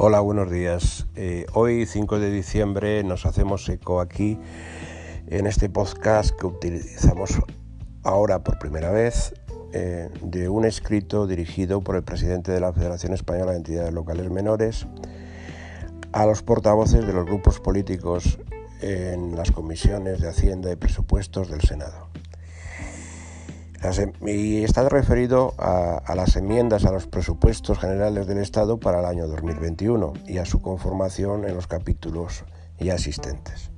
Hola, 0.00 0.20
buenos 0.20 0.48
días. 0.48 1.08
Eh, 1.16 1.46
hoy, 1.54 1.84
5 1.84 2.20
de 2.20 2.30
diciembre, 2.30 3.02
nos 3.02 3.26
hacemos 3.26 3.68
eco 3.68 4.00
aquí 4.00 4.38
en 5.26 5.48
este 5.48 5.68
podcast 5.68 6.38
que 6.38 6.46
utilizamos 6.46 7.32
ahora 8.04 8.44
por 8.44 8.60
primera 8.60 8.92
vez 8.92 9.34
eh, 9.72 10.08
de 10.22 10.48
un 10.48 10.64
escrito 10.66 11.26
dirigido 11.26 11.80
por 11.80 11.96
el 11.96 12.04
presidente 12.04 12.52
de 12.52 12.60
la 12.60 12.72
Federación 12.72 13.12
Española 13.12 13.50
de 13.50 13.56
Entidades 13.56 13.92
Locales 13.92 14.30
Menores 14.30 14.86
a 16.12 16.26
los 16.26 16.44
portavoces 16.44 17.04
de 17.04 17.12
los 17.12 17.24
grupos 17.24 17.58
políticos 17.58 18.38
en 18.80 19.34
las 19.34 19.50
comisiones 19.50 20.20
de 20.20 20.28
Hacienda 20.28 20.70
y 20.70 20.76
Presupuestos 20.76 21.50
del 21.50 21.62
Senado. 21.62 22.08
Em, 23.82 24.12
y 24.26 24.64
está 24.64 24.88
referido 24.88 25.54
a, 25.56 26.14
las 26.16 26.34
enmiendas 26.36 26.84
a 26.84 26.90
los 26.90 27.06
presupuestos 27.06 27.78
generales 27.78 28.26
del 28.26 28.38
Estado 28.38 28.78
para 28.78 28.98
el 28.98 29.04
año 29.04 29.28
2021 29.28 30.14
y 30.26 30.38
a 30.38 30.44
su 30.44 30.60
conformación 30.60 31.44
en 31.44 31.54
los 31.54 31.68
capítulos 31.68 32.44
ya 32.80 32.94
existentes. 32.94 33.70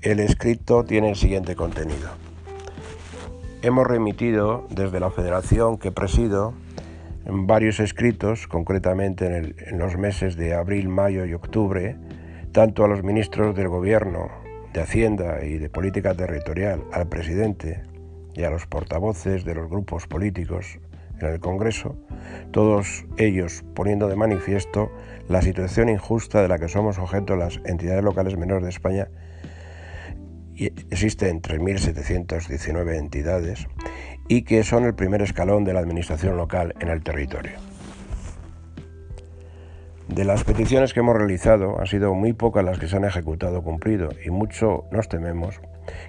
El 0.00 0.20
escrito 0.20 0.84
tiene 0.84 1.10
el 1.10 1.16
siguiente 1.16 1.54
contenido. 1.54 2.08
Hemos 3.60 3.86
remitido 3.86 4.66
desde 4.70 5.00
la 5.00 5.10
federación 5.10 5.76
que 5.76 5.92
presido 5.92 6.54
varios 7.26 7.78
escritos, 7.78 8.46
concretamente 8.46 9.26
en, 9.26 9.54
en 9.58 9.78
los 9.78 9.98
meses 9.98 10.36
de 10.36 10.54
abril, 10.54 10.88
mayo 10.88 11.26
y 11.26 11.34
octubre, 11.34 11.98
tanto 12.52 12.84
a 12.84 12.88
los 12.88 13.02
ministros 13.02 13.54
del 13.54 13.68
Gobierno, 13.68 14.30
de 14.72 14.80
Hacienda 14.80 15.44
y 15.44 15.58
de 15.58 15.68
Política 15.68 16.14
Territorial, 16.14 16.82
al 16.92 17.06
presidente, 17.06 17.89
y 18.34 18.44
a 18.44 18.50
los 18.50 18.66
portavoces 18.66 19.44
de 19.44 19.54
los 19.54 19.68
grupos 19.68 20.06
políticos 20.06 20.78
en 21.20 21.28
el 21.28 21.40
Congreso, 21.40 21.96
todos 22.50 23.04
ellos 23.16 23.64
poniendo 23.74 24.08
de 24.08 24.16
manifiesto 24.16 24.90
la 25.28 25.42
situación 25.42 25.88
injusta 25.88 26.42
de 26.42 26.48
la 26.48 26.58
que 26.58 26.68
somos 26.68 26.98
objeto 26.98 27.36
las 27.36 27.60
entidades 27.64 28.02
locales 28.02 28.36
menores 28.36 28.64
de 28.64 28.70
España. 28.70 29.08
Y 30.54 30.66
existen 30.90 31.40
3.719 31.40 32.96
entidades 32.96 33.66
y 34.28 34.42
que 34.42 34.62
son 34.62 34.84
el 34.84 34.94
primer 34.94 35.22
escalón 35.22 35.64
de 35.64 35.72
la 35.72 35.80
administración 35.80 36.36
local 36.36 36.74
en 36.80 36.88
el 36.88 37.02
territorio. 37.02 37.69
De 40.14 40.24
las 40.24 40.42
peticiones 40.42 40.92
que 40.92 41.00
hemos 41.00 41.16
realizado, 41.16 41.78
han 41.78 41.86
sido 41.86 42.12
muy 42.14 42.32
pocas 42.32 42.64
las 42.64 42.80
que 42.80 42.88
se 42.88 42.96
han 42.96 43.04
ejecutado 43.04 43.60
o 43.60 43.62
cumplido 43.62 44.08
y 44.24 44.30
mucho 44.30 44.84
nos 44.90 45.08
tememos 45.08 45.60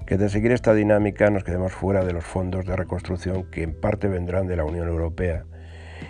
que 0.07 0.17
de 0.17 0.27
seguir 0.27 0.51
esta 0.51 0.73
dinámica 0.73 1.29
nos 1.29 1.43
quedemos 1.43 1.71
fuera 1.71 2.03
de 2.03 2.11
los 2.11 2.23
fondos 2.23 2.65
de 2.65 2.75
reconstrucción 2.75 3.43
que 3.51 3.61
en 3.61 3.79
parte 3.79 4.07
vendrán 4.07 4.47
de 4.47 4.55
la 4.55 4.65
Unión 4.65 4.87
Europea 4.87 5.45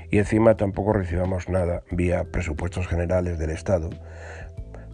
y 0.10 0.20
encima 0.20 0.56
tampoco 0.56 0.94
recibamos 0.94 1.50
nada 1.50 1.84
vía 1.92 2.24
presupuestos 2.24 2.88
generales 2.88 3.38
del 3.38 3.50
Estado 3.50 3.90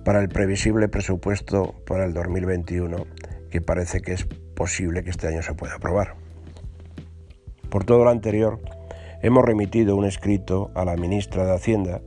para 0.03 0.19
el 0.19 0.27
previsible 0.27 0.89
presupuesto 0.89 1.75
para 1.85 2.03
el 2.03 2.15
2021 2.15 3.05
que 3.51 3.61
parece 3.61 4.01
que 4.01 4.13
es 4.13 4.25
posible 4.25 5.03
que 5.03 5.11
este 5.11 5.27
año 5.27 5.43
se 5.43 5.53
pueda 5.53 5.75
aprobar. 5.75 6.15
Por 7.69 7.83
todo 7.83 8.03
lo 8.03 8.09
anterior, 8.09 8.59
hemos 9.21 9.45
remitido 9.45 9.95
un 9.95 10.05
escrito 10.05 10.71
a 10.73 10.83
la 10.83 10.95
ministra 10.95 11.45
de 11.45 11.53
Hacienda 11.53 12.01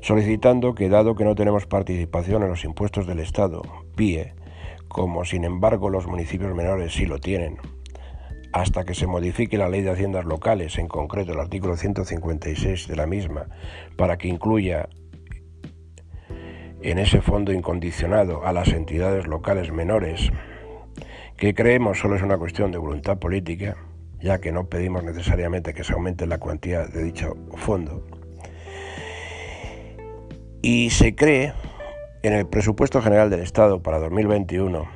solicitando 0.00 0.74
que, 0.74 0.88
dado 0.88 1.14
que 1.14 1.24
no 1.24 1.34
tenemos 1.34 1.66
participación 1.66 2.42
en 2.42 2.48
los 2.48 2.64
impuestos 2.64 3.06
del 3.06 3.20
Estado, 3.20 3.62
PIE, 3.96 4.34
como 4.88 5.24
sin 5.24 5.44
embargo 5.44 5.90
los 5.90 6.06
municipios 6.06 6.54
menores 6.54 6.94
sí 6.94 7.06
lo 7.06 7.18
tienen, 7.18 7.58
hasta 8.52 8.84
que 8.84 8.94
se 8.94 9.06
modifique 9.06 9.58
la 9.58 9.68
ley 9.68 9.82
de 9.82 9.90
haciendas 9.90 10.24
locales, 10.24 10.78
en 10.78 10.88
concreto 10.88 11.32
el 11.32 11.40
artículo 11.40 11.76
156 11.76 12.88
de 12.88 12.96
la 12.96 13.06
misma, 13.06 13.46
para 13.96 14.18
que 14.18 14.28
incluya 14.28 14.88
en 16.82 16.98
ese 16.98 17.20
fondo 17.20 17.52
incondicionado 17.52 18.44
a 18.46 18.52
las 18.52 18.68
entidades 18.68 19.26
locales 19.26 19.70
menores, 19.70 20.30
que 21.36 21.54
creemos 21.54 21.98
solo 21.98 22.16
es 22.16 22.22
una 22.22 22.38
cuestión 22.38 22.72
de 22.72 22.78
voluntad 22.78 23.18
política, 23.18 23.76
ya 24.20 24.40
que 24.40 24.52
no 24.52 24.68
pedimos 24.68 25.04
necesariamente 25.04 25.72
que 25.72 25.84
se 25.84 25.92
aumente 25.92 26.26
la 26.26 26.38
cuantía 26.38 26.86
de 26.86 27.04
dicho 27.04 27.36
fondo. 27.56 28.19
Y 30.62 30.90
se 30.90 31.14
cree 31.14 31.52
en 32.22 32.34
el 32.34 32.46
presupuesto 32.46 33.00
general 33.00 33.30
del 33.30 33.40
Estado 33.40 33.82
para 33.82 33.98
2021, 33.98 34.88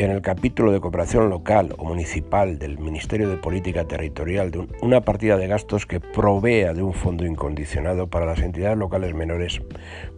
en 0.00 0.10
el 0.10 0.22
capítulo 0.22 0.72
de 0.72 0.80
cooperación 0.80 1.28
local 1.28 1.74
o 1.76 1.84
municipal 1.84 2.58
del 2.58 2.78
Ministerio 2.78 3.28
de 3.28 3.36
Política 3.36 3.84
Territorial, 3.84 4.50
de 4.50 4.66
una 4.80 5.02
partida 5.02 5.36
de 5.36 5.46
gastos 5.46 5.84
que 5.84 6.00
provea 6.00 6.72
de 6.72 6.82
un 6.82 6.94
fondo 6.94 7.26
incondicionado 7.26 8.06
para 8.06 8.24
las 8.24 8.38
entidades 8.38 8.78
locales 8.78 9.14
menores 9.14 9.60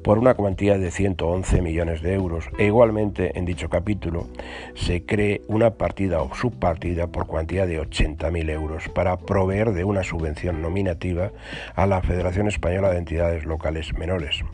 por 0.04 0.18
una 0.18 0.34
cuantía 0.34 0.78
de 0.78 0.92
111 0.92 1.62
millones 1.62 2.00
de 2.00 2.14
euros. 2.14 2.44
E 2.58 2.66
igualmente 2.66 3.36
en 3.36 3.44
dicho 3.44 3.68
capítulo 3.68 4.28
se 4.76 5.04
cree 5.04 5.42
una 5.48 5.72
partida 5.72 6.22
o 6.22 6.32
subpartida 6.32 7.08
por 7.08 7.26
cuantía 7.26 7.66
de 7.66 7.80
80.000 7.80 8.50
euros 8.50 8.88
para 8.88 9.16
proveer 9.16 9.72
de 9.72 9.82
una 9.82 10.04
subvención 10.04 10.62
nominativa 10.62 11.32
a 11.74 11.86
la 11.86 12.02
Federación 12.02 12.46
Española 12.46 12.90
de 12.90 12.98
Entidades 12.98 13.44
Locales 13.44 13.92
Menores 13.94 14.44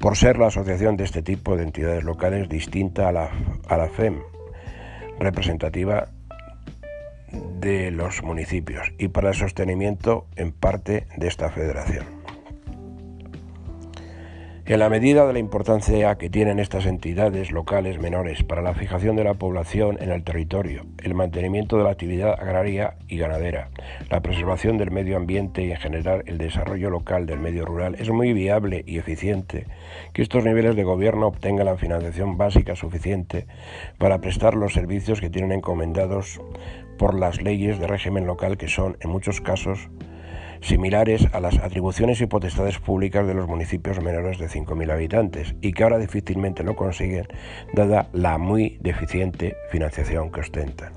por 0.00 0.16
ser 0.16 0.38
la 0.38 0.46
asociación 0.46 0.96
de 0.96 1.04
este 1.04 1.22
tipo 1.22 1.56
de 1.56 1.62
entidades 1.62 2.02
locales 2.02 2.48
distinta 2.48 3.08
a 3.08 3.12
la, 3.12 3.30
a 3.68 3.76
la 3.76 3.88
FEM, 3.88 4.18
representativa 5.18 6.08
de 7.60 7.90
los 7.90 8.22
municipios, 8.22 8.92
y 8.98 9.08
para 9.08 9.28
el 9.28 9.34
sostenimiento 9.34 10.26
en 10.36 10.52
parte 10.52 11.06
de 11.16 11.28
esta 11.28 11.50
federación. 11.50 12.19
En 14.70 14.78
la 14.78 14.88
medida 14.88 15.26
de 15.26 15.32
la 15.32 15.40
importancia 15.40 16.14
que 16.14 16.30
tienen 16.30 16.60
estas 16.60 16.86
entidades 16.86 17.50
locales 17.50 17.98
menores 17.98 18.44
para 18.44 18.62
la 18.62 18.72
fijación 18.72 19.16
de 19.16 19.24
la 19.24 19.34
población 19.34 19.98
en 20.00 20.12
el 20.12 20.22
territorio, 20.22 20.86
el 21.02 21.12
mantenimiento 21.12 21.76
de 21.76 21.82
la 21.82 21.90
actividad 21.90 22.40
agraria 22.40 22.94
y 23.08 23.18
ganadera, 23.18 23.70
la 24.10 24.22
preservación 24.22 24.78
del 24.78 24.92
medio 24.92 25.16
ambiente 25.16 25.64
y 25.64 25.72
en 25.72 25.76
general 25.76 26.22
el 26.26 26.38
desarrollo 26.38 26.88
local 26.88 27.26
del 27.26 27.40
medio 27.40 27.64
rural, 27.64 27.96
es 27.98 28.10
muy 28.10 28.32
viable 28.32 28.84
y 28.86 28.98
eficiente 28.98 29.66
que 30.12 30.22
estos 30.22 30.44
niveles 30.44 30.76
de 30.76 30.84
gobierno 30.84 31.26
obtengan 31.26 31.66
la 31.66 31.76
financiación 31.76 32.38
básica 32.38 32.76
suficiente 32.76 33.48
para 33.98 34.20
prestar 34.20 34.54
los 34.54 34.72
servicios 34.72 35.20
que 35.20 35.30
tienen 35.30 35.50
encomendados 35.50 36.40
por 36.96 37.18
las 37.18 37.42
leyes 37.42 37.80
de 37.80 37.88
régimen 37.88 38.24
local 38.24 38.56
que 38.56 38.68
son, 38.68 38.96
en 39.00 39.10
muchos 39.10 39.40
casos, 39.40 39.88
similares 40.62 41.26
a 41.32 41.40
las 41.40 41.58
atribuciones 41.58 42.20
y 42.20 42.26
potestades 42.26 42.78
públicas 42.78 43.26
de 43.26 43.34
los 43.34 43.48
municipios 43.48 44.02
menores 44.02 44.38
de 44.38 44.48
5.000 44.48 44.92
habitantes 44.92 45.54
y 45.60 45.72
que 45.72 45.82
ahora 45.82 45.98
difícilmente 45.98 46.62
lo 46.62 46.76
consiguen 46.76 47.26
dada 47.72 48.08
la 48.12 48.38
muy 48.38 48.78
deficiente 48.80 49.56
financiación 49.70 50.30
que 50.30 50.40
ostentan. 50.40 50.92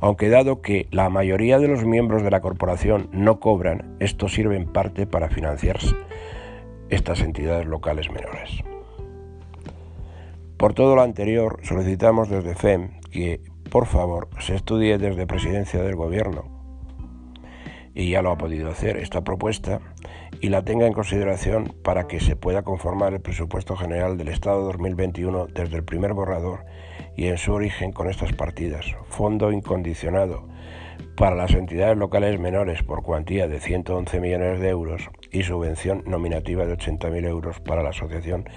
Aunque 0.00 0.28
dado 0.28 0.62
que 0.62 0.88
la 0.90 1.08
mayoría 1.08 1.58
de 1.58 1.68
los 1.68 1.84
miembros 1.84 2.22
de 2.22 2.30
la 2.30 2.40
corporación 2.40 3.08
no 3.12 3.40
cobran, 3.40 3.96
esto 4.00 4.28
sirve 4.28 4.56
en 4.56 4.66
parte 4.66 5.06
para 5.06 5.28
financiar 5.28 5.78
estas 6.88 7.20
entidades 7.20 7.66
locales 7.66 8.10
menores. 8.10 8.62
Por 10.56 10.74
todo 10.74 10.94
lo 10.94 11.02
anterior, 11.02 11.58
solicitamos 11.62 12.28
desde 12.28 12.54
FEM 12.54 13.00
que, 13.10 13.40
por 13.70 13.86
favor, 13.86 14.28
se 14.38 14.54
estudie 14.54 14.98
desde 14.98 15.26
Presidencia 15.26 15.82
del 15.82 15.96
Gobierno 15.96 16.51
y 17.94 18.10
ya 18.10 18.22
lo 18.22 18.30
ha 18.30 18.38
podido 18.38 18.70
hacer 18.70 18.96
esta 18.96 19.22
propuesta 19.22 19.80
y 20.40 20.48
la 20.48 20.64
tenga 20.64 20.86
en 20.86 20.92
consideración 20.92 21.74
para 21.82 22.06
que 22.06 22.20
se 22.20 22.36
pueda 22.36 22.62
conformar 22.62 23.12
el 23.12 23.20
presupuesto 23.20 23.76
general 23.76 24.16
del 24.16 24.28
Estado 24.28 24.62
2021 24.64 25.46
desde 25.48 25.76
el 25.76 25.84
primer 25.84 26.14
borrador 26.14 26.64
y 27.16 27.26
en 27.26 27.38
su 27.38 27.52
origen 27.52 27.92
con 27.92 28.08
estas 28.08 28.32
partidas. 28.32 28.86
Fondo 29.08 29.52
incondicionado 29.52 30.48
para 31.16 31.36
las 31.36 31.52
entidades 31.52 31.96
locales 31.96 32.40
menores 32.40 32.82
por 32.82 33.02
cuantía 33.02 33.46
de 33.46 33.60
111 33.60 34.20
millones 34.20 34.60
de 34.60 34.68
euros 34.68 35.10
y 35.30 35.42
subvención 35.42 36.02
nominativa 36.06 36.64
de 36.64 36.76
80.000 36.76 37.26
euros 37.26 37.60
para 37.60 37.82
la 37.82 37.90
Asociación 37.90 38.48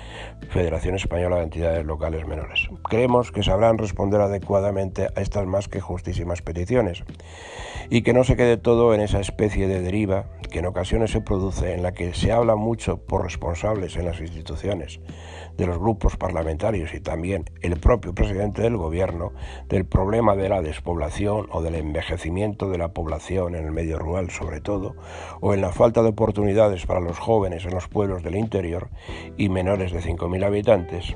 Federación 0.50 0.96
Española 0.96 1.38
de 1.38 1.44
Entidades 1.44 1.86
Locales 1.86 2.26
Menores. 2.28 2.68
Creemos 2.90 3.32
que 3.32 3.44
sabrán 3.44 3.78
responder 3.78 4.22
adecuadamente 4.22 5.08
a 5.16 5.22
estas 5.22 5.46
más 5.46 5.68
que 5.68 5.82
justísimas 5.82 6.42
peticiones 6.42 7.04
y 7.90 8.02
que 8.02 8.14
no 8.14 8.24
se 8.24 8.36
quede 8.36 8.58
todo 8.58 8.94
en 8.94 9.02
esa 9.02 9.20
especie 9.20 9.68
de 9.68 9.82
deriva 9.82 10.26
que 10.52 10.60
en 10.60 10.66
ocasiones 10.66 11.12
se 11.12 11.22
produce 11.22 11.74
en 11.74 11.84
la 11.84 11.94
que 11.94 12.14
se 12.14 12.32
habla 12.32 12.56
mucho 12.56 12.98
por 12.98 13.24
responsables 13.24 13.96
en 13.98 14.06
las 14.06 14.20
instituciones, 14.22 15.00
de 15.58 15.68
los 15.68 15.78
grupos 15.78 16.18
parlamentarios 16.18 16.94
y 16.94 17.00
también 17.00 17.46
el 17.62 17.78
propio 17.78 18.14
presidente 18.14 18.62
del 18.62 18.78
gobierno 18.78 19.32
del 19.70 19.86
problema 19.86 20.36
de 20.36 20.50
la 20.50 20.62
despoblación 20.62 21.48
o 21.52 21.62
del 21.62 21.76
envejecimiento 21.76 22.70
de 22.70 22.78
la 22.78 22.90
población 22.90 23.56
en 23.56 23.66
el 23.66 23.72
medio 23.72 24.00
rural 24.00 24.30
sobre 24.30 24.62
todo, 24.62 24.96
o 25.42 25.54
en 25.54 25.62
la 25.62 25.72
falta 25.72 26.02
de 26.02 26.10
oportunidades 26.10 26.86
para 26.86 27.00
los 27.00 27.20
jóvenes 27.20 27.66
en 27.66 27.74
los 27.74 27.88
pueblos 27.88 28.24
del 28.24 28.36
interior 28.36 28.90
y 29.38 29.50
menores 29.50 29.92
de 29.92 30.00
5.000 30.00 30.46
habitantes, 30.46 31.16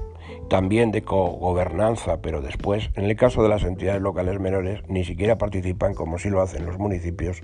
también 0.49 0.91
de 0.91 1.03
cogobernanza, 1.03 2.21
pero 2.21 2.41
después, 2.41 2.89
en 2.95 3.05
el 3.05 3.15
caso 3.15 3.43
de 3.43 3.49
las 3.49 3.63
entidades 3.63 4.01
locales 4.01 4.39
menores, 4.39 4.81
ni 4.87 5.03
siquiera 5.03 5.37
participan, 5.37 5.93
como 5.93 6.17
sí 6.17 6.29
lo 6.29 6.41
hacen 6.41 6.58
los 6.65 6.77
municipios, 6.77 7.41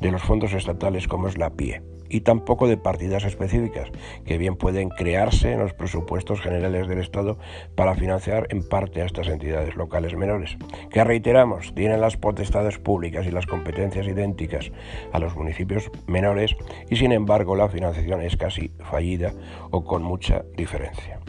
de 0.00 0.10
los 0.10 0.22
fondos 0.22 0.52
estatales 0.52 1.08
como 1.08 1.28
es 1.28 1.38
la 1.38 1.50
PIE. 1.50 1.82
y 2.12 2.22
tampoco 2.22 2.66
de 2.66 2.76
partidas 2.76 3.22
específicas, 3.22 3.88
que 4.24 4.36
bien 4.36 4.56
pueden 4.56 4.88
crearse 4.88 5.52
en 5.52 5.60
los 5.60 5.74
presupuestos 5.74 6.40
generales 6.40 6.88
del 6.88 6.98
Estado 6.98 7.38
para 7.76 7.94
financiar 7.94 8.48
en 8.50 8.68
parte 8.68 9.00
a 9.00 9.06
estas 9.06 9.28
entidades 9.28 9.76
locales 9.76 10.16
menores, 10.16 10.56
que 10.90 11.04
reiteramos, 11.04 11.72
tienen 11.74 12.00
las 12.00 12.16
potestades 12.16 12.78
públicas 12.78 13.26
y 13.26 13.30
las 13.30 13.46
competencias 13.46 14.08
idénticas 14.08 14.72
a 15.12 15.20
los 15.20 15.36
municipios 15.36 15.88
menores 16.08 16.56
y 16.88 16.96
sin 16.96 17.12
embargo 17.12 17.54
la 17.54 17.68
financiación 17.68 18.22
es 18.22 18.36
casi 18.36 18.72
fallida 18.80 19.32
o 19.70 19.84
con 19.84 20.02
mucha 20.02 20.44
diferencia. 20.56 21.20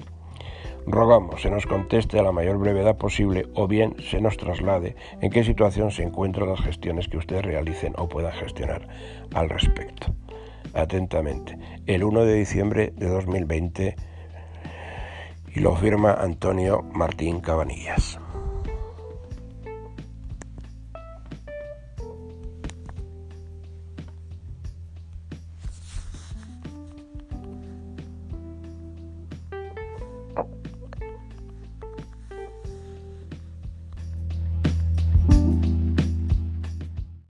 Rogamos 0.88 1.42
se 1.42 1.52
nos 1.52 1.66
conteste 1.66 2.20
a 2.20 2.24
la 2.24 2.32
mayor 2.32 2.58
brevedad 2.58 2.98
posible 2.98 3.48
o 3.54 3.68
bien 3.68 3.96
se 4.00 4.20
nos 4.20 4.38
traslade 4.38 4.96
en 5.22 5.30
qué 5.30 5.44
situación 5.44 5.92
se 5.92 6.04
encuentran 6.04 6.50
las 6.50 6.62
gestiones 6.62 7.08
que 7.08 7.18
ustedes 7.18 7.46
realicen 7.46 7.94
o 7.98 8.10
puedan 8.10 8.34
gestionar 8.34 8.88
al 9.34 9.50
respecto. 9.50 10.14
Atentamente, 10.74 11.58
el 11.86 12.04
1 12.04 12.26
de 12.26 12.34
diciembre 12.34 12.94
de 12.96 13.08
2020 13.08 13.96
y 15.54 15.60
lo 15.60 15.76
firma 15.76 16.14
Antonio 16.14 16.82
Martín 16.82 17.42
Cabanillas. 17.42 18.20